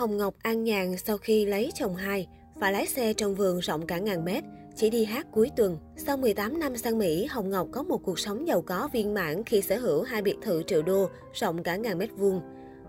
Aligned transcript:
Hồng 0.00 0.16
Ngọc 0.16 0.34
an 0.42 0.64
nhàn 0.64 0.96
sau 0.96 1.18
khi 1.18 1.46
lấy 1.46 1.70
chồng 1.74 1.96
hai, 1.96 2.26
và 2.54 2.70
lái 2.70 2.86
xe 2.86 3.12
trong 3.12 3.34
vườn 3.34 3.58
rộng 3.58 3.86
cả 3.86 3.98
ngàn 3.98 4.24
mét, 4.24 4.44
chỉ 4.76 4.90
đi 4.90 5.04
hát 5.04 5.26
cuối 5.30 5.50
tuần. 5.56 5.78
Sau 5.96 6.16
18 6.16 6.60
năm 6.60 6.76
sang 6.76 6.98
Mỹ, 6.98 7.26
Hồng 7.30 7.50
Ngọc 7.50 7.68
có 7.72 7.82
một 7.82 7.98
cuộc 8.04 8.18
sống 8.18 8.48
giàu 8.48 8.62
có 8.62 8.88
viên 8.92 9.14
mãn 9.14 9.44
khi 9.44 9.62
sở 9.62 9.76
hữu 9.76 10.02
hai 10.02 10.22
biệt 10.22 10.36
thự 10.42 10.62
triệu 10.66 10.82
đô, 10.82 11.08
rộng 11.32 11.62
cả 11.62 11.76
ngàn 11.76 11.98
mét 11.98 12.10
vuông. 12.16 12.40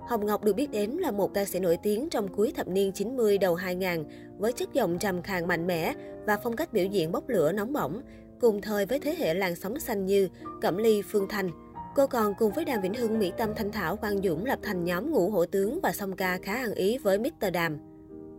Hồng 0.09 0.25
Ngọc 0.25 0.43
được 0.43 0.53
biết 0.53 0.71
đến 0.71 0.89
là 0.91 1.11
một 1.11 1.33
ca 1.33 1.45
sĩ 1.45 1.59
nổi 1.59 1.77
tiếng 1.83 2.09
trong 2.09 2.27
cuối 2.27 2.53
thập 2.55 2.67
niên 2.67 2.92
90 2.92 3.37
đầu 3.37 3.55
2000 3.55 4.03
với 4.37 4.53
chất 4.53 4.73
giọng 4.73 4.99
trầm 4.99 5.21
khàn 5.21 5.47
mạnh 5.47 5.67
mẽ 5.67 5.93
và 6.25 6.37
phong 6.43 6.55
cách 6.55 6.73
biểu 6.73 6.85
diễn 6.85 7.12
bốc 7.12 7.29
lửa 7.29 7.51
nóng 7.51 7.73
bỏng, 7.73 8.01
cùng 8.41 8.62
thời 8.62 8.85
với 8.85 8.99
thế 8.99 9.15
hệ 9.19 9.33
làn 9.33 9.55
sóng 9.55 9.79
xanh 9.79 10.05
như 10.05 10.29
Cẩm 10.62 10.78
Ly, 10.78 11.01
Phương 11.01 11.28
Thanh. 11.29 11.51
Cô 11.96 12.08
còn 12.08 12.33
cùng 12.33 12.51
với 12.51 12.65
Đàm 12.65 12.81
Vĩnh 12.81 12.94
Hưng, 12.94 13.19
Mỹ 13.19 13.31
Tâm, 13.37 13.49
Thanh 13.55 13.71
Thảo, 13.71 13.96
Quang 13.96 14.21
Dũng 14.21 14.46
lập 14.46 14.60
thành 14.63 14.83
nhóm 14.83 15.12
ngũ 15.12 15.29
hổ 15.29 15.46
tướng 15.46 15.79
và 15.83 15.91
song 15.91 16.16
ca 16.16 16.38
khá 16.44 16.53
ăn 16.53 16.73
ý 16.73 16.98
với 16.98 17.20
Mr. 17.20 17.45
Đàm. 17.53 17.77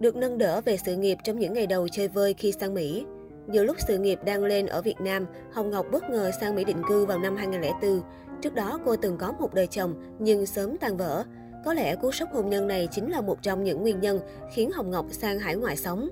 Được 0.01 0.17
nâng 0.17 0.39
đỡ 0.39 0.61
về 0.61 0.77
sự 0.77 0.97
nghiệp 0.97 1.19
trong 1.25 1.39
những 1.39 1.53
ngày 1.53 1.67
đầu 1.67 1.89
chơi 1.89 2.09
vơi 2.09 2.35
khi 2.35 2.53
sang 2.61 2.75
Mỹ. 2.75 3.05
Giữa 3.49 3.65
lúc 3.65 3.77
sự 3.89 3.99
nghiệp 3.99 4.19
đang 4.25 4.45
lên 4.45 4.67
ở 4.67 4.83
Việt 4.83 5.01
Nam, 5.01 5.27
Hồng 5.53 5.71
Ngọc 5.71 5.87
bất 5.93 6.11
ngờ 6.11 6.31
sang 6.41 6.55
Mỹ 6.55 6.65
định 6.65 6.83
cư 6.89 7.07
vào 7.07 7.19
năm 7.19 7.37
2004. 7.37 8.03
Trước 8.43 8.55
đó 8.55 8.79
cô 8.85 8.97
từng 8.97 9.19
có 9.19 9.33
một 9.33 9.55
đời 9.55 9.67
chồng 9.67 9.95
nhưng 10.19 10.47
sớm 10.47 10.77
tan 10.77 10.97
vỡ. 10.97 11.25
Có 11.65 11.75
lẽ 11.75 11.97
cú 11.97 12.13
sốc 12.13 12.33
hôn 12.33 12.51
nhân 12.51 12.67
này 12.67 12.89
chính 12.91 13.11
là 13.11 13.21
một 13.21 13.43
trong 13.43 13.65
những 13.65 13.83
nguyên 13.83 14.01
nhân 14.01 14.21
khiến 14.55 14.71
Hồng 14.71 14.91
Ngọc 14.91 15.07
sang 15.11 15.39
hải 15.39 15.57
ngoại 15.57 15.77
sống. 15.77 16.09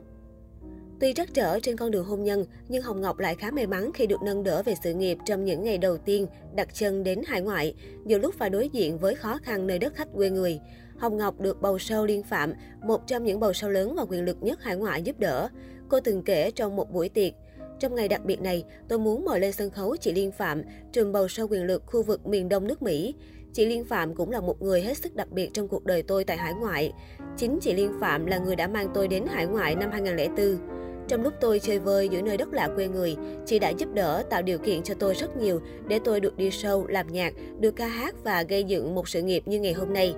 Tuy 1.01 1.13
rất 1.13 1.35
trở 1.35 1.61
trên 1.61 1.77
con 1.77 1.91
đường 1.91 2.05
hôn 2.05 2.25
nhân, 2.25 2.45
nhưng 2.69 2.83
Hồng 2.83 3.01
Ngọc 3.01 3.19
lại 3.19 3.35
khá 3.35 3.51
may 3.51 3.67
mắn 3.67 3.91
khi 3.95 4.07
được 4.07 4.23
nâng 4.23 4.43
đỡ 4.43 4.63
về 4.63 4.75
sự 4.83 4.95
nghiệp 4.95 5.19
trong 5.27 5.45
những 5.45 5.63
ngày 5.63 5.79
đầu 5.79 5.97
tiên 5.97 6.27
đặt 6.55 6.75
chân 6.75 7.05
đến 7.05 7.23
hải 7.27 7.41
ngoại, 7.41 7.75
nhiều 8.05 8.19
lúc 8.19 8.35
phải 8.39 8.51
đối 8.51 8.69
diện 8.69 8.99
với 8.99 9.15
khó 9.15 9.39
khăn 9.43 9.67
nơi 9.67 9.79
đất 9.79 9.95
khách 9.95 10.09
quê 10.15 10.31
người. 10.31 10.61
Hồng 10.99 11.17
Ngọc 11.17 11.41
được 11.41 11.61
bầu 11.61 11.79
sâu 11.79 12.07
Liên 12.07 12.23
Phạm, 12.23 12.53
một 12.83 13.07
trong 13.07 13.25
những 13.25 13.41
bầu 13.41 13.53
sâu 13.53 13.71
lớn 13.71 13.95
và 13.97 14.05
quyền 14.09 14.25
lực 14.25 14.37
nhất 14.41 14.63
hải 14.63 14.77
ngoại 14.77 15.03
giúp 15.03 15.19
đỡ. 15.19 15.49
Cô 15.89 16.01
từng 16.01 16.23
kể 16.23 16.51
trong 16.51 16.77
một 16.77 16.93
buổi 16.93 17.09
tiệc, 17.09 17.33
trong 17.79 17.95
ngày 17.95 18.09
đặc 18.09 18.25
biệt 18.25 18.41
này, 18.41 18.65
tôi 18.89 18.99
muốn 18.99 19.25
mời 19.25 19.41
lên 19.41 19.53
sân 19.53 19.71
khấu 19.71 19.97
chị 19.97 20.13
Liên 20.13 20.33
Phạm, 20.33 20.63
trường 20.93 21.13
bầu 21.13 21.29
sâu 21.29 21.47
quyền 21.51 21.65
lực 21.65 21.83
khu 21.87 22.03
vực 22.03 22.27
miền 22.27 22.49
đông 22.49 22.67
nước 22.67 22.83
Mỹ. 22.83 23.15
Chị 23.53 23.67
Liên 23.67 23.85
Phạm 23.85 24.15
cũng 24.15 24.31
là 24.31 24.41
một 24.41 24.63
người 24.63 24.83
hết 24.83 24.97
sức 24.97 25.17
đặc 25.17 25.31
biệt 25.31 25.51
trong 25.55 25.69
cuộc 25.69 25.85
đời 25.85 26.03
tôi 26.03 26.25
tại 26.25 26.37
hải 26.37 26.55
ngoại. 26.55 26.93
Chính 27.37 27.59
chị 27.61 27.75
Liên 27.75 27.93
Phạm 28.01 28.27
là 28.27 28.39
người 28.39 28.57
đã 28.57 28.69
mang 28.69 28.89
tôi 28.95 29.09
đến 29.09 29.25
hải 29.27 29.47
ngoại 29.47 29.75
năm 29.75 29.91
2004. 29.91 30.80
Trong 31.11 31.23
lúc 31.23 31.35
tôi 31.41 31.61
chơi 31.61 31.79
vơi 31.79 32.09
giữa 32.09 32.23
nơi 32.23 32.37
đất 32.37 32.53
lạ 32.53 32.69
quê 32.75 32.89
người, 32.89 33.17
chị 33.47 33.59
đã 33.59 33.69
giúp 33.69 33.89
đỡ 33.95 34.23
tạo 34.31 34.43
điều 34.43 34.59
kiện 34.59 34.83
cho 34.83 34.95
tôi 34.95 35.15
rất 35.15 35.37
nhiều 35.37 35.61
để 35.89 35.99
tôi 36.05 36.21
được 36.21 36.37
đi 36.37 36.51
sâu 36.51 36.87
làm 36.87 37.07
nhạc, 37.13 37.35
được 37.59 37.71
ca 37.71 37.87
hát 37.87 38.15
và 38.25 38.43
gây 38.43 38.65
dựng 38.65 38.95
một 38.95 39.09
sự 39.09 39.23
nghiệp 39.23 39.43
như 39.47 39.61
ngày 39.61 39.73
hôm 39.73 39.93
nay. 39.93 40.15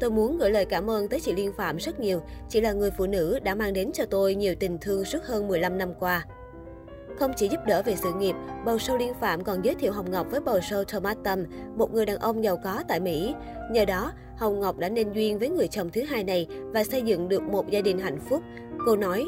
Tôi 0.00 0.10
muốn 0.10 0.38
gửi 0.38 0.50
lời 0.50 0.64
cảm 0.64 0.90
ơn 0.90 1.08
tới 1.08 1.20
chị 1.20 1.32
Liên 1.32 1.52
Phạm 1.52 1.76
rất 1.76 2.00
nhiều. 2.00 2.22
Chị 2.48 2.60
là 2.60 2.72
người 2.72 2.90
phụ 2.98 3.06
nữ 3.06 3.38
đã 3.42 3.54
mang 3.54 3.72
đến 3.72 3.90
cho 3.92 4.04
tôi 4.04 4.34
nhiều 4.34 4.54
tình 4.60 4.78
thương 4.78 5.04
suốt 5.04 5.22
hơn 5.24 5.48
15 5.48 5.78
năm 5.78 5.92
qua. 5.98 6.24
Không 7.18 7.32
chỉ 7.36 7.48
giúp 7.48 7.60
đỡ 7.66 7.82
về 7.82 7.96
sự 7.96 8.12
nghiệp, 8.12 8.34
bầu 8.64 8.78
sâu 8.78 8.96
Liên 8.96 9.14
Phạm 9.20 9.44
còn 9.44 9.64
giới 9.64 9.74
thiệu 9.74 9.92
Hồng 9.92 10.10
Ngọc 10.10 10.26
với 10.30 10.40
bầu 10.40 10.60
sâu 10.70 10.84
Thomas 10.84 11.16
Tâm, 11.24 11.44
một 11.76 11.94
người 11.94 12.06
đàn 12.06 12.18
ông 12.18 12.44
giàu 12.44 12.56
có 12.64 12.82
tại 12.88 13.00
Mỹ. 13.00 13.34
Nhờ 13.70 13.84
đó, 13.84 14.12
Hồng 14.36 14.60
Ngọc 14.60 14.78
đã 14.78 14.88
nên 14.88 15.12
duyên 15.12 15.38
với 15.38 15.48
người 15.48 15.68
chồng 15.68 15.90
thứ 15.90 16.02
hai 16.02 16.24
này 16.24 16.46
và 16.60 16.84
xây 16.84 17.02
dựng 17.02 17.28
được 17.28 17.42
một 17.42 17.70
gia 17.70 17.80
đình 17.80 17.98
hạnh 17.98 18.18
phúc. 18.28 18.42
Cô 18.86 18.96
nói, 18.96 19.24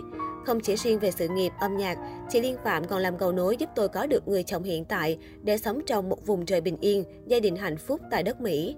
không 0.47 0.61
chỉ 0.61 0.77
riêng 0.77 0.99
về 0.99 1.11
sự 1.11 1.29
nghiệp, 1.29 1.53
âm 1.61 1.77
nhạc, 1.77 1.99
chị 2.31 2.41
Liên 2.41 2.57
Phạm 2.65 2.85
còn 2.85 3.01
làm 3.01 3.19
cầu 3.19 3.33
nối 3.33 3.57
giúp 3.57 3.71
tôi 3.75 3.89
có 3.89 4.07
được 4.07 4.29
người 4.29 4.43
chồng 4.43 4.63
hiện 4.63 4.85
tại 4.85 5.19
để 5.43 5.59
sống 5.59 5.81
trong 5.87 6.09
một 6.09 6.27
vùng 6.27 6.47
trời 6.47 6.61
bình 6.61 6.77
yên, 6.81 7.05
gia 7.27 7.41
đình 7.41 7.57
hạnh 7.57 7.77
phúc 7.77 8.01
tại 8.11 8.23
đất 8.23 8.41
Mỹ. 8.41 8.77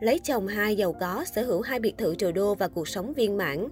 Lấy 0.00 0.18
chồng 0.18 0.46
hai 0.46 0.76
giàu 0.76 0.92
có, 0.92 1.24
sở 1.34 1.42
hữu 1.42 1.60
hai 1.60 1.80
biệt 1.80 1.98
thự 1.98 2.14
triệu 2.14 2.32
đô 2.32 2.54
và 2.54 2.68
cuộc 2.68 2.88
sống 2.88 3.12
viên 3.12 3.36
mãn. 3.36 3.68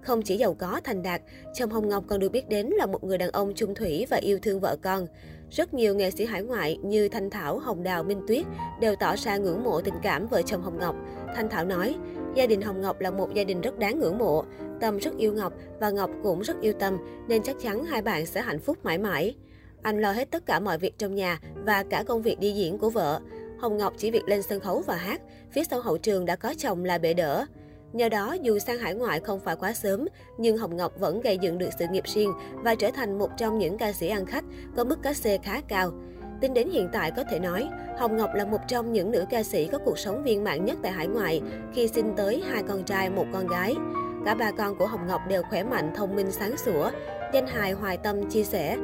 Không 0.00 0.22
chỉ 0.22 0.36
giàu 0.36 0.54
có 0.54 0.80
thành 0.84 1.02
đạt, 1.02 1.22
chồng 1.54 1.70
Hồng 1.70 1.88
Ngọc 1.88 2.04
còn 2.06 2.20
được 2.20 2.32
biết 2.32 2.48
đến 2.48 2.66
là 2.66 2.86
một 2.86 3.04
người 3.04 3.18
đàn 3.18 3.30
ông 3.30 3.54
trung 3.54 3.74
thủy 3.74 4.06
và 4.10 4.16
yêu 4.16 4.38
thương 4.42 4.60
vợ 4.60 4.76
con. 4.82 5.06
Rất 5.50 5.74
nhiều 5.74 5.94
nghệ 5.94 6.10
sĩ 6.10 6.24
hải 6.24 6.42
ngoại 6.42 6.78
như 6.82 7.08
Thanh 7.08 7.30
Thảo, 7.30 7.58
Hồng 7.58 7.82
Đào, 7.82 8.02
Minh 8.02 8.20
Tuyết 8.28 8.46
đều 8.80 8.96
tỏ 8.96 9.16
ra 9.16 9.36
ngưỡng 9.36 9.64
mộ 9.64 9.80
tình 9.80 9.94
cảm 10.02 10.26
vợ 10.26 10.42
chồng 10.42 10.62
Hồng 10.62 10.78
Ngọc. 10.78 10.96
Thanh 11.34 11.48
Thảo 11.48 11.64
nói, 11.64 11.94
gia 12.34 12.46
đình 12.46 12.60
Hồng 12.60 12.80
Ngọc 12.80 13.00
là 13.00 13.10
một 13.10 13.34
gia 13.34 13.44
đình 13.44 13.60
rất 13.60 13.78
đáng 13.78 13.98
ngưỡng 13.98 14.18
mộ. 14.18 14.44
Tâm 14.80 14.98
rất 14.98 15.16
yêu 15.16 15.32
Ngọc 15.32 15.52
và 15.80 15.90
Ngọc 15.90 16.10
cũng 16.22 16.40
rất 16.40 16.60
yêu 16.60 16.72
Tâm, 16.72 16.96
nên 17.28 17.42
chắc 17.42 17.56
chắn 17.60 17.84
hai 17.84 18.02
bạn 18.02 18.26
sẽ 18.26 18.40
hạnh 18.40 18.58
phúc 18.58 18.78
mãi 18.82 18.98
mãi. 18.98 19.34
Anh 19.82 20.00
lo 20.00 20.12
hết 20.12 20.30
tất 20.30 20.46
cả 20.46 20.60
mọi 20.60 20.78
việc 20.78 20.98
trong 20.98 21.14
nhà 21.14 21.40
và 21.54 21.82
cả 21.90 22.04
công 22.06 22.22
việc 22.22 22.38
đi 22.38 22.52
diễn 22.52 22.78
của 22.78 22.90
vợ. 22.90 23.20
Hồng 23.58 23.76
Ngọc 23.76 23.92
chỉ 23.96 24.10
việc 24.10 24.28
lên 24.28 24.42
sân 24.42 24.60
khấu 24.60 24.82
và 24.86 24.96
hát, 24.96 25.20
phía 25.52 25.64
sau 25.64 25.80
hậu 25.80 25.98
trường 25.98 26.24
đã 26.24 26.36
có 26.36 26.54
chồng 26.58 26.84
là 26.84 26.98
bệ 26.98 27.14
đỡ. 27.14 27.46
Nhờ 27.92 28.08
đó, 28.08 28.36
dù 28.42 28.58
sang 28.58 28.78
hải 28.78 28.94
ngoại 28.94 29.20
không 29.20 29.40
phải 29.40 29.56
quá 29.56 29.72
sớm, 29.72 30.06
nhưng 30.38 30.58
Hồng 30.58 30.76
Ngọc 30.76 30.92
vẫn 30.98 31.20
gây 31.20 31.38
dựng 31.38 31.58
được 31.58 31.68
sự 31.78 31.84
nghiệp 31.90 32.04
riêng 32.06 32.32
và 32.54 32.74
trở 32.74 32.90
thành 32.90 33.18
một 33.18 33.30
trong 33.36 33.58
những 33.58 33.78
ca 33.78 33.92
sĩ 33.92 34.08
ăn 34.08 34.26
khách 34.26 34.44
có 34.76 34.84
mức 34.84 35.02
cá 35.02 35.12
xê 35.12 35.38
khá 35.42 35.60
cao. 35.68 35.92
Tính 36.40 36.54
đến 36.54 36.70
hiện 36.70 36.88
tại 36.92 37.10
có 37.10 37.24
thể 37.30 37.38
nói, 37.38 37.68
Hồng 37.98 38.16
Ngọc 38.16 38.30
là 38.34 38.44
một 38.44 38.60
trong 38.68 38.92
những 38.92 39.10
nữ 39.10 39.24
ca 39.30 39.42
sĩ 39.42 39.66
có 39.66 39.78
cuộc 39.78 39.98
sống 39.98 40.22
viên 40.22 40.44
mãn 40.44 40.64
nhất 40.64 40.78
tại 40.82 40.92
hải 40.92 41.06
ngoại 41.06 41.42
khi 41.74 41.88
sinh 41.88 42.12
tới 42.16 42.42
hai 42.50 42.62
con 42.62 42.84
trai, 42.84 43.10
một 43.10 43.26
con 43.32 43.46
gái. 43.46 43.74
Cả 44.24 44.34
ba 44.34 44.50
con 44.50 44.78
của 44.78 44.86
Hồng 44.86 45.06
Ngọc 45.06 45.20
đều 45.28 45.42
khỏe 45.50 45.62
mạnh, 45.62 45.92
thông 45.96 46.16
minh, 46.16 46.30
sáng 46.30 46.56
sủa. 46.56 46.90
Danh 47.32 47.46
hài 47.46 47.72
Hoài 47.72 47.96
Tâm 47.96 48.30
chia 48.30 48.44
sẻ, 48.44 48.76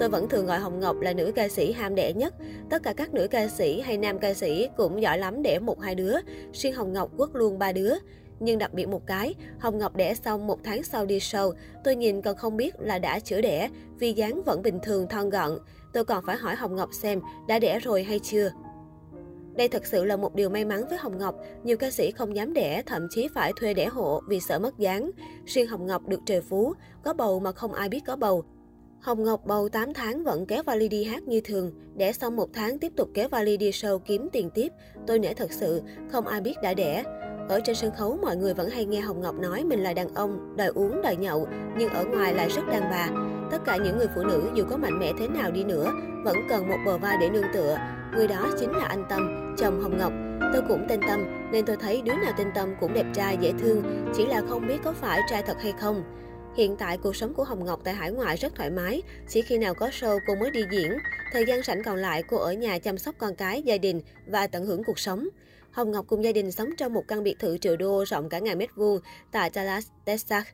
Tôi 0.00 0.08
vẫn 0.08 0.28
thường 0.28 0.46
gọi 0.46 0.58
Hồng 0.58 0.80
Ngọc 0.80 1.00
là 1.00 1.12
nữ 1.12 1.32
ca 1.34 1.48
sĩ 1.48 1.72
ham 1.72 1.94
đẻ 1.94 2.12
nhất. 2.12 2.34
Tất 2.70 2.82
cả 2.82 2.92
các 2.92 3.14
nữ 3.14 3.28
ca 3.30 3.48
sĩ 3.48 3.80
hay 3.80 3.96
nam 3.96 4.18
ca 4.18 4.34
sĩ 4.34 4.68
cũng 4.76 5.02
giỏi 5.02 5.18
lắm 5.18 5.42
đẻ 5.42 5.58
một 5.58 5.80
hai 5.80 5.94
đứa. 5.94 6.16
Riêng 6.52 6.74
Hồng 6.74 6.92
Ngọc 6.92 7.10
quất 7.16 7.30
luôn 7.32 7.58
ba 7.58 7.72
đứa. 7.72 7.94
Nhưng 8.40 8.58
đặc 8.58 8.74
biệt 8.74 8.88
một 8.88 9.06
cái, 9.06 9.34
Hồng 9.58 9.78
Ngọc 9.78 9.96
đẻ 9.96 10.14
xong 10.14 10.46
một 10.46 10.58
tháng 10.64 10.82
sau 10.82 11.06
đi 11.06 11.18
show, 11.18 11.52
tôi 11.84 11.96
nhìn 11.96 12.22
còn 12.22 12.36
không 12.36 12.56
biết 12.56 12.74
là 12.78 12.98
đã 12.98 13.18
chữa 13.18 13.40
đẻ, 13.40 13.68
vì 13.98 14.12
dáng 14.12 14.42
vẫn 14.42 14.62
bình 14.62 14.78
thường 14.82 15.08
thon 15.08 15.30
gọn. 15.30 15.58
Tôi 15.92 16.04
còn 16.04 16.24
phải 16.26 16.36
hỏi 16.36 16.54
Hồng 16.54 16.76
Ngọc 16.76 16.90
xem 16.92 17.20
đã 17.48 17.58
đẻ 17.58 17.78
rồi 17.78 18.02
hay 18.02 18.18
chưa. 18.18 18.50
Đây 19.54 19.68
thật 19.68 19.86
sự 19.86 20.04
là 20.04 20.16
một 20.16 20.34
điều 20.34 20.48
may 20.48 20.64
mắn 20.64 20.84
với 20.88 20.98
Hồng 20.98 21.18
Ngọc. 21.18 21.34
Nhiều 21.64 21.76
ca 21.76 21.90
sĩ 21.90 22.10
không 22.10 22.36
dám 22.36 22.52
đẻ, 22.52 22.82
thậm 22.86 23.06
chí 23.10 23.28
phải 23.34 23.52
thuê 23.56 23.74
đẻ 23.74 23.86
hộ 23.86 24.22
vì 24.28 24.40
sợ 24.40 24.58
mất 24.58 24.78
dáng. 24.78 25.10
Riêng 25.46 25.66
Hồng 25.66 25.86
Ngọc 25.86 26.08
được 26.08 26.20
trời 26.26 26.40
phú, 26.40 26.74
có 27.04 27.14
bầu 27.14 27.40
mà 27.40 27.52
không 27.52 27.72
ai 27.72 27.88
biết 27.88 28.00
có 28.06 28.16
bầu. 28.16 28.44
Hồng 29.00 29.24
Ngọc 29.24 29.46
bầu 29.46 29.68
8 29.68 29.94
tháng 29.94 30.24
vẫn 30.24 30.46
kéo 30.46 30.62
vali 30.62 30.88
đi 30.88 31.04
hát 31.04 31.22
như 31.22 31.40
thường, 31.40 31.72
đẻ 31.96 32.12
xong 32.12 32.36
một 32.36 32.48
tháng 32.52 32.78
tiếp 32.78 32.92
tục 32.96 33.08
kéo 33.14 33.28
vali 33.28 33.56
đi 33.56 33.70
show 33.70 33.98
kiếm 33.98 34.28
tiền 34.32 34.50
tiếp. 34.54 34.72
Tôi 35.06 35.18
nể 35.18 35.34
thật 35.34 35.52
sự, 35.52 35.82
không 36.10 36.26
ai 36.26 36.40
biết 36.40 36.54
đã 36.62 36.74
đẻ. 36.74 37.04
Ở 37.50 37.60
trên 37.60 37.76
sân 37.76 37.90
khấu 37.98 38.18
mọi 38.22 38.36
người 38.36 38.54
vẫn 38.54 38.70
hay 38.70 38.84
nghe 38.84 39.00
Hồng 39.00 39.20
Ngọc 39.20 39.34
nói 39.34 39.64
mình 39.64 39.82
là 39.82 39.92
đàn 39.92 40.14
ông, 40.14 40.56
đòi 40.56 40.68
uống, 40.68 41.02
đòi 41.02 41.16
nhậu, 41.16 41.48
nhưng 41.78 41.88
ở 41.88 42.04
ngoài 42.04 42.34
lại 42.34 42.48
rất 42.48 42.62
đàn 42.70 42.82
bà. 42.90 43.08
Tất 43.50 43.58
cả 43.64 43.76
những 43.76 43.98
người 43.98 44.06
phụ 44.14 44.22
nữ 44.22 44.42
dù 44.54 44.64
có 44.70 44.76
mạnh 44.76 44.98
mẽ 44.98 45.12
thế 45.18 45.28
nào 45.28 45.50
đi 45.50 45.64
nữa, 45.64 45.92
vẫn 46.24 46.36
cần 46.48 46.68
một 46.68 46.76
bờ 46.86 46.98
vai 46.98 47.16
để 47.20 47.30
nương 47.30 47.52
tựa. 47.54 47.78
Người 48.16 48.28
đó 48.28 48.50
chính 48.60 48.70
là 48.70 48.84
anh 48.84 49.04
Tâm, 49.08 49.54
chồng 49.58 49.80
Hồng 49.82 49.98
Ngọc. 49.98 50.12
Tôi 50.52 50.62
cũng 50.68 50.86
tên 50.88 51.00
Tâm, 51.08 51.50
nên 51.52 51.66
tôi 51.66 51.76
thấy 51.76 52.02
đứa 52.02 52.14
nào 52.14 52.32
tên 52.38 52.50
Tâm 52.54 52.74
cũng 52.80 52.94
đẹp 52.94 53.06
trai, 53.14 53.36
dễ 53.40 53.52
thương, 53.58 54.10
chỉ 54.16 54.26
là 54.26 54.42
không 54.48 54.66
biết 54.66 54.78
có 54.84 54.92
phải 54.92 55.20
trai 55.30 55.42
thật 55.42 55.56
hay 55.62 55.72
không. 55.80 56.02
Hiện 56.56 56.76
tại, 56.76 56.98
cuộc 56.98 57.16
sống 57.16 57.34
của 57.34 57.44
Hồng 57.44 57.64
Ngọc 57.64 57.80
tại 57.84 57.94
hải 57.94 58.10
ngoại 58.10 58.36
rất 58.36 58.54
thoải 58.54 58.70
mái, 58.70 59.02
chỉ 59.28 59.42
khi 59.42 59.58
nào 59.58 59.74
có 59.74 59.88
show 59.88 60.18
cô 60.26 60.34
mới 60.34 60.50
đi 60.50 60.60
diễn. 60.72 60.92
Thời 61.32 61.44
gian 61.46 61.62
rảnh 61.62 61.82
còn 61.82 61.96
lại, 61.96 62.22
cô 62.28 62.36
ở 62.36 62.52
nhà 62.52 62.78
chăm 62.78 62.98
sóc 62.98 63.14
con 63.18 63.34
cái, 63.34 63.62
gia 63.62 63.78
đình 63.78 64.00
và 64.26 64.46
tận 64.46 64.66
hưởng 64.66 64.84
cuộc 64.84 64.98
sống. 64.98 65.28
Hồng 65.70 65.90
Ngọc 65.90 66.06
cùng 66.08 66.24
gia 66.24 66.32
đình 66.32 66.52
sống 66.52 66.70
trong 66.76 66.92
một 66.92 67.04
căn 67.08 67.22
biệt 67.22 67.38
thự 67.38 67.58
triệu 67.58 67.76
đô 67.76 68.04
rộng 68.04 68.28
cả 68.28 68.38
ngàn 68.38 68.58
mét 68.58 68.74
vuông 68.74 69.00
tại 69.30 69.50
Dallas, 69.54 69.86
Texas. 70.04 70.46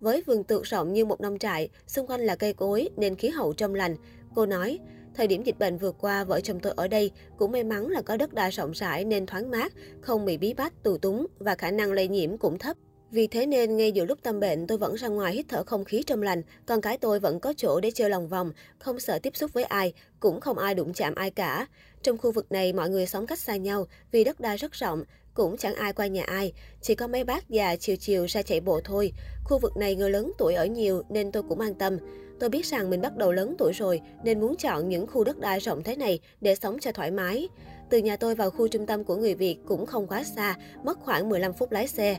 Với 0.00 0.22
vườn 0.22 0.44
tược 0.44 0.62
rộng 0.62 0.92
như 0.92 1.04
một 1.04 1.20
nông 1.20 1.38
trại, 1.38 1.68
xung 1.86 2.06
quanh 2.06 2.20
là 2.20 2.36
cây 2.36 2.52
cối 2.52 2.88
nên 2.96 3.16
khí 3.16 3.28
hậu 3.28 3.52
trong 3.52 3.74
lành. 3.74 3.96
Cô 4.34 4.46
nói, 4.46 4.78
thời 5.14 5.26
điểm 5.26 5.42
dịch 5.42 5.58
bệnh 5.58 5.78
vừa 5.78 5.92
qua, 5.92 6.24
vợ 6.24 6.40
chồng 6.40 6.60
tôi 6.60 6.72
ở 6.76 6.88
đây 6.88 7.10
cũng 7.38 7.52
may 7.52 7.64
mắn 7.64 7.88
là 7.88 8.02
có 8.02 8.16
đất 8.16 8.34
đai 8.34 8.50
rộng 8.50 8.72
rãi 8.72 9.04
nên 9.04 9.26
thoáng 9.26 9.50
mát, 9.50 9.72
không 10.00 10.24
bị 10.24 10.36
bí 10.36 10.54
bách, 10.54 10.82
tù 10.82 10.98
túng 10.98 11.26
và 11.38 11.54
khả 11.54 11.70
năng 11.70 11.92
lây 11.92 12.08
nhiễm 12.08 12.38
cũng 12.38 12.58
thấp. 12.58 12.76
Vì 13.14 13.26
thế 13.26 13.46
nên 13.46 13.76
ngay 13.76 13.92
giữa 13.92 14.04
lúc 14.04 14.18
tâm 14.22 14.40
bệnh 14.40 14.66
tôi 14.66 14.78
vẫn 14.78 14.94
ra 14.94 15.08
ngoài 15.08 15.32
hít 15.32 15.46
thở 15.48 15.64
không 15.64 15.84
khí 15.84 16.02
trong 16.06 16.22
lành, 16.22 16.42
con 16.66 16.80
cái 16.80 16.98
tôi 16.98 17.20
vẫn 17.20 17.40
có 17.40 17.52
chỗ 17.56 17.80
để 17.80 17.90
chơi 17.90 18.10
lòng 18.10 18.28
vòng, 18.28 18.52
không 18.78 19.00
sợ 19.00 19.18
tiếp 19.18 19.36
xúc 19.36 19.52
với 19.52 19.64
ai, 19.64 19.92
cũng 20.20 20.40
không 20.40 20.58
ai 20.58 20.74
đụng 20.74 20.92
chạm 20.92 21.14
ai 21.14 21.30
cả. 21.30 21.66
Trong 22.02 22.18
khu 22.18 22.32
vực 22.32 22.52
này 22.52 22.72
mọi 22.72 22.90
người 22.90 23.06
sống 23.06 23.26
cách 23.26 23.38
xa 23.38 23.56
nhau 23.56 23.86
vì 24.12 24.24
đất 24.24 24.40
đai 24.40 24.56
rất 24.56 24.72
rộng, 24.72 25.04
cũng 25.34 25.56
chẳng 25.56 25.74
ai 25.74 25.92
qua 25.92 26.06
nhà 26.06 26.24
ai, 26.24 26.52
chỉ 26.82 26.94
có 26.94 27.06
mấy 27.06 27.24
bác 27.24 27.48
già 27.48 27.76
chiều 27.76 27.96
chiều 27.96 28.24
ra 28.24 28.42
chạy 28.42 28.60
bộ 28.60 28.80
thôi. 28.84 29.12
Khu 29.44 29.58
vực 29.58 29.76
này 29.76 29.96
người 29.96 30.10
lớn 30.10 30.32
tuổi 30.38 30.54
ở 30.54 30.66
nhiều 30.66 31.02
nên 31.08 31.32
tôi 31.32 31.42
cũng 31.48 31.60
an 31.60 31.74
tâm. 31.74 31.98
Tôi 32.40 32.50
biết 32.50 32.66
rằng 32.66 32.90
mình 32.90 33.00
bắt 33.00 33.16
đầu 33.16 33.32
lớn 33.32 33.54
tuổi 33.58 33.72
rồi 33.72 34.00
nên 34.24 34.40
muốn 34.40 34.56
chọn 34.56 34.88
những 34.88 35.06
khu 35.06 35.24
đất 35.24 35.40
đai 35.40 35.58
rộng 35.58 35.82
thế 35.82 35.96
này 35.96 36.20
để 36.40 36.54
sống 36.54 36.78
cho 36.80 36.92
thoải 36.92 37.10
mái. 37.10 37.48
Từ 37.90 37.98
nhà 37.98 38.16
tôi 38.16 38.34
vào 38.34 38.50
khu 38.50 38.68
trung 38.68 38.86
tâm 38.86 39.04
của 39.04 39.16
người 39.16 39.34
Việt 39.34 39.56
cũng 39.66 39.86
không 39.86 40.06
quá 40.06 40.24
xa, 40.24 40.56
mất 40.84 40.98
khoảng 41.00 41.28
15 41.28 41.52
phút 41.52 41.72
lái 41.72 41.88
xe. 41.88 42.18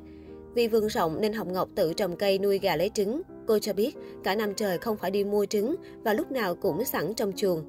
Vì 0.56 0.68
vườn 0.68 0.88
rộng 0.88 1.22
nên 1.22 1.34
Hồng 1.34 1.54
Ngọc 1.54 1.70
tự 1.76 1.94
trồng 1.94 2.16
cây 2.16 2.40
nuôi 2.40 2.60
gà 2.60 2.76
lấy 2.76 2.90
trứng. 2.94 3.22
Cô 3.48 3.60
cho 3.60 3.74
biết 3.74 3.96
cả 4.24 4.36
năm 4.36 4.54
trời 4.56 4.78
không 4.78 4.98
phải 4.98 5.12
đi 5.12 5.24
mua 5.24 5.46
trứng 5.46 5.76
và 6.04 6.14
lúc 6.14 6.32
nào 6.32 6.56
cũng 6.56 6.86
sẵn 6.86 7.14
trong 7.14 7.32
chuồng. 7.36 7.64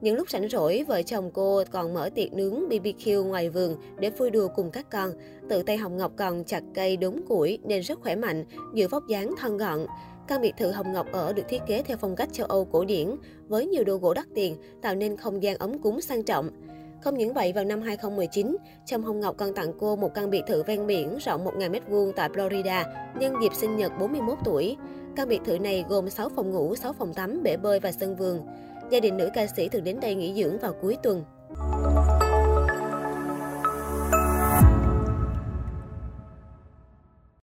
Những 0.00 0.16
lúc 0.16 0.30
rảnh 0.30 0.48
rỗi, 0.48 0.84
vợ 0.88 1.02
chồng 1.02 1.30
cô 1.34 1.62
còn 1.70 1.94
mở 1.94 2.10
tiệc 2.14 2.32
nướng 2.32 2.68
BBQ 2.68 3.24
ngoài 3.24 3.50
vườn 3.50 3.76
để 3.98 4.10
vui 4.10 4.30
đùa 4.30 4.48
cùng 4.56 4.70
các 4.70 4.90
con. 4.90 5.12
Tự 5.48 5.62
tay 5.62 5.76
Hồng 5.76 5.96
Ngọc 5.96 6.12
còn 6.16 6.44
chặt 6.44 6.62
cây 6.74 6.96
đốn 6.96 7.20
củi 7.28 7.58
nên 7.64 7.80
rất 7.80 8.00
khỏe 8.00 8.16
mạnh, 8.16 8.44
giữ 8.74 8.88
vóc 8.88 9.08
dáng 9.08 9.34
thon 9.38 9.56
gọn. 9.56 9.86
Căn 10.28 10.40
biệt 10.40 10.52
thự 10.58 10.70
Hồng 10.70 10.92
Ngọc 10.92 11.06
ở 11.12 11.32
được 11.32 11.42
thiết 11.48 11.60
kế 11.66 11.82
theo 11.82 11.96
phong 12.00 12.16
cách 12.16 12.32
châu 12.32 12.46
Âu 12.46 12.64
cổ 12.64 12.84
điển, 12.84 13.16
với 13.48 13.66
nhiều 13.66 13.84
đồ 13.84 13.96
gỗ 13.96 14.14
đắt 14.14 14.26
tiền, 14.34 14.56
tạo 14.82 14.94
nên 14.94 15.16
không 15.16 15.42
gian 15.42 15.56
ấm 15.58 15.78
cúng 15.78 16.00
sang 16.00 16.22
trọng. 16.22 16.50
Không 17.00 17.18
những 17.18 17.34
vậy, 17.34 17.52
vào 17.52 17.64
năm 17.64 17.82
2019, 17.82 18.56
Trâm 18.84 19.04
Hồng 19.04 19.20
Ngọc 19.20 19.36
còn 19.38 19.54
tặng 19.54 19.72
cô 19.78 19.96
một 19.96 20.14
căn 20.14 20.30
biệt 20.30 20.42
thự 20.46 20.62
ven 20.62 20.86
biển 20.86 21.18
rộng 21.18 21.44
1.000m2 21.44 22.12
tại 22.16 22.28
Florida 22.28 22.84
nhân 23.18 23.34
dịp 23.42 23.54
sinh 23.54 23.76
nhật 23.76 23.92
41 24.00 24.38
tuổi. 24.44 24.76
Căn 25.16 25.28
biệt 25.28 25.40
thự 25.44 25.58
này 25.58 25.84
gồm 25.88 26.10
6 26.10 26.28
phòng 26.28 26.50
ngủ, 26.50 26.74
6 26.74 26.92
phòng 26.92 27.14
tắm, 27.14 27.42
bể 27.42 27.56
bơi 27.56 27.80
và 27.80 27.92
sân 27.92 28.16
vườn. 28.16 28.46
Gia 28.90 29.00
đình 29.00 29.16
nữ 29.16 29.30
ca 29.34 29.46
sĩ 29.56 29.68
thường 29.68 29.84
đến 29.84 30.00
đây 30.00 30.14
nghỉ 30.14 30.42
dưỡng 30.42 30.58
vào 30.58 30.72
cuối 30.72 30.96
tuần. 31.02 31.24